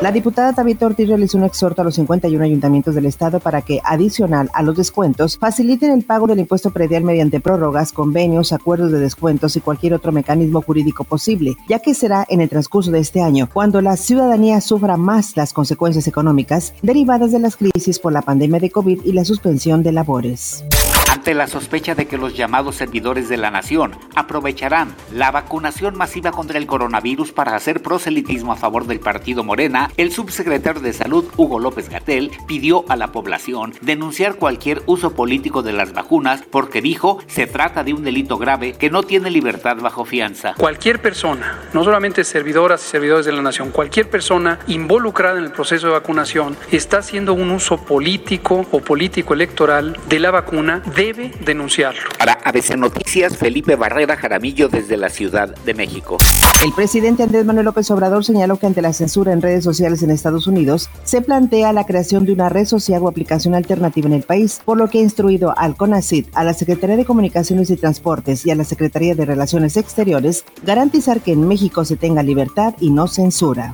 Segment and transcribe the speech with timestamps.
[0.00, 3.82] La diputada Tabita Ortiz realizó un exhorto a los 51 ayuntamientos del estado para que,
[3.84, 8.98] adicional a los descuentos, faciliten el pago del impuesto predial mediante prórrogas, convenios, acuerdos de
[8.98, 13.20] descuentos y cualquier otro mecanismo jurídico posible, ya que será en el transcurso de este
[13.20, 18.22] año cuando la ciudadanía sufra más las consecuencias económicas derivadas de las crisis por la
[18.22, 20.64] pandemia de COVID y la suspensión de labores
[21.10, 26.30] ante la sospecha de que los llamados servidores de la nación aprovecharán la vacunación masiva
[26.30, 31.24] contra el coronavirus para hacer proselitismo a favor del partido Morena, el subsecretario de Salud,
[31.36, 36.80] Hugo López Gatel, pidió a la población denunciar cualquier uso político de las vacunas porque
[36.80, 40.54] dijo se trata de un delito grave que no tiene libertad bajo fianza.
[40.58, 45.50] Cualquier persona, no solamente servidoras y servidores de la nación, cualquier persona involucrada en el
[45.50, 51.32] proceso de vacunación está haciendo un uso político o político electoral de la vacuna debe
[51.46, 52.10] denunciarlo.
[52.18, 56.18] Para ABC Noticias, Felipe Barrera Jaramillo desde la Ciudad de México.
[56.62, 60.10] El presidente Andrés Manuel López Obrador señaló que ante la censura en redes sociales en
[60.10, 64.24] Estados Unidos, se plantea la creación de una red social o aplicación alternativa en el
[64.24, 68.44] país, por lo que ha instruido al CONACID, a la Secretaría de Comunicaciones y Transportes
[68.44, 72.90] y a la Secretaría de Relaciones Exteriores garantizar que en México se tenga libertad y
[72.90, 73.72] no censura.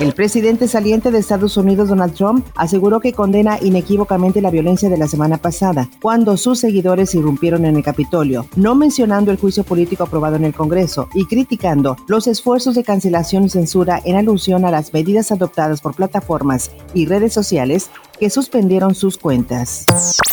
[0.00, 4.98] El presidente saliente de Estados Unidos, Donald Trump, aseguró que condena inequívocamente la violencia de
[4.98, 10.02] la semana pasada, cuando sus seguidores irrumpieron en el Capitolio, no mencionando el juicio político
[10.02, 14.72] aprobado en el Congreso y criticando los esfuerzos de cancelación y censura en alusión a
[14.72, 19.86] las medidas adoptadas por plataformas y redes sociales que suspendieron sus cuentas.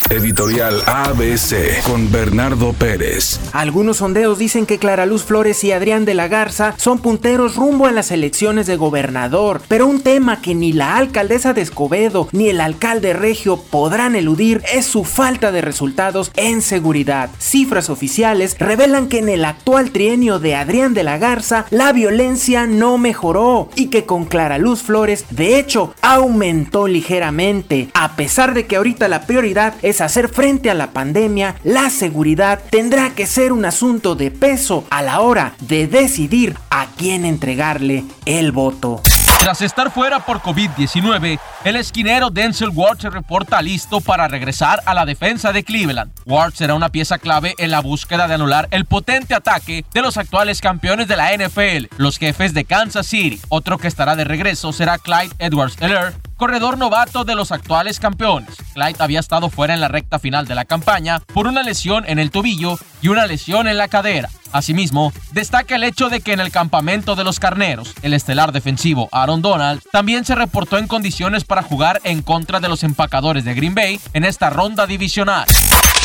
[0.10, 3.40] Editorial ABC con Bernardo Pérez.
[3.54, 7.86] Algunos sondeos dicen que Clara Luz Flores y Adrián de la Garza son punteros rumbo
[7.86, 12.50] a las elecciones de gobernador, pero un tema que ni la alcaldesa de Escobedo ni
[12.50, 17.30] el alcalde regio podrán eludir es su falta de resultados en seguridad.
[17.40, 22.68] Cifras oficiales revelan que en el actual trienio de Adrián de la Garza la violencia
[22.68, 28.66] no mejoró y que con Clara Luz Flores de hecho aumentó ligeramente, a pesar de
[28.66, 33.52] que ahorita la prioridad es hacer frente a la pandemia, la seguridad tendrá que ser
[33.52, 39.02] un asunto de peso a la hora de decidir a quién entregarle el voto.
[39.42, 44.94] Tras estar fuera por COVID-19, el esquinero Denzel Ward se reporta listo para regresar a
[44.94, 46.12] la defensa de Cleveland.
[46.28, 50.18] Ward será una pieza clave en la búsqueda de anular el potente ataque de los
[50.18, 53.42] actuales campeones de la NFL, los jefes de Kansas City.
[53.50, 58.56] Otro que estará de regreso será Clyde Edwards-Helaire, corredor novato de los actuales campeones.
[58.74, 62.18] Clyde había estado fuera en la recta final de la campaña por una lesión en
[62.18, 64.28] el tobillo y una lesión en la cadera.
[64.52, 69.08] Asimismo, destaca el hecho de que en el campamento de los carneros, el estelar defensivo
[69.12, 73.54] Aaron Donald también se reportó en condiciones para jugar en contra de los empacadores de
[73.54, 75.46] Green Bay en esta ronda divisional.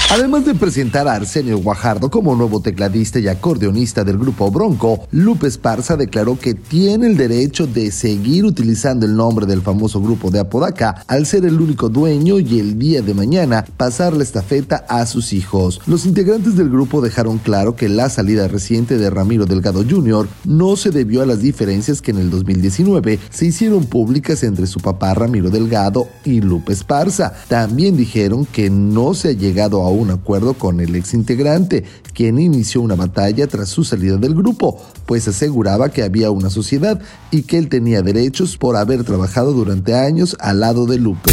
[0.09, 5.49] Además de presentar a Arsenio Guajardo como nuevo tecladista y acordeonista del grupo Bronco, Lupe
[5.49, 10.39] Esparza declaró que tiene el derecho de seguir utilizando el nombre del famoso grupo de
[10.39, 15.05] Apodaca al ser el único dueño y el día de mañana pasar la estafeta a
[15.07, 15.81] sus hijos.
[15.87, 20.29] Los integrantes del grupo dejaron claro que la salida reciente de Ramiro Delgado Jr.
[20.45, 24.79] no se debió a las diferencias que en el 2019 se hicieron públicas entre su
[24.79, 27.33] papá Ramiro Delgado y Lupe Esparza.
[27.49, 31.85] También dijeron que no se ha llegado a un acuerdo con el ex integrante,
[32.15, 37.01] quien inició una batalla tras su salida del grupo, pues aseguraba que había una sociedad
[37.31, 41.33] y que él tenía derechos por haber trabajado durante años al lado de Lupe.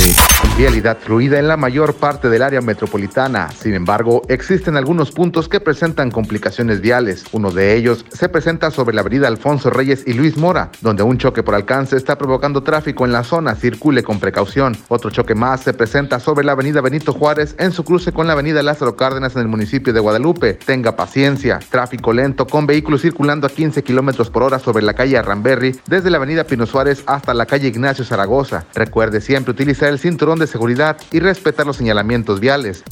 [0.58, 3.50] Vialidad fluida en la mayor parte del área metropolitana.
[3.52, 7.24] Sin embargo, existen algunos puntos que presentan complicaciones viales.
[7.32, 11.18] Uno de ellos se presenta sobre la avenida Alfonso Reyes y Luis Mora, donde un
[11.18, 13.56] choque por alcance está provocando tráfico en la zona.
[13.56, 14.78] Circule con precaución.
[14.90, 18.34] Otro choque más se presenta sobre la avenida Benito Juárez en su cruce con la
[18.62, 20.54] Lázaro Cárdenas en el municipio de Guadalupe.
[20.54, 21.60] Tenga paciencia.
[21.70, 26.12] Tráfico lento con vehículos circulando a 15 kilómetros por hora sobre la calle Arramberri, desde
[26.12, 28.66] la avenida Pino Suárez hasta la calle Ignacio Zaragoza.
[28.76, 32.84] Recuerde siempre utilizar el cinturón de seguridad y respetar los señalamientos viales.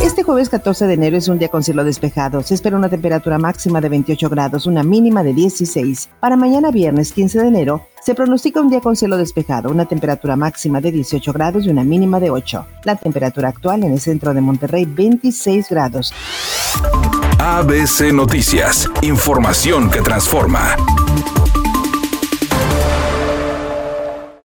[0.00, 2.42] Este jueves 14 de enero es un día con cielo despejado.
[2.44, 6.10] Se espera una temperatura máxima de 28 grados, una mínima de 16.
[6.20, 10.36] Para mañana viernes 15 de enero se pronostica un día con cielo despejado, una temperatura
[10.36, 12.64] máxima de 18 grados y una mínima de 8.
[12.84, 16.14] La temperatura actual en el centro de Monterrey 26 grados.
[17.40, 20.76] ABC Noticias, información que transforma.